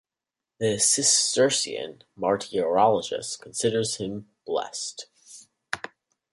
[0.59, 5.05] The Cistercian/ martyrologist considers him blessed.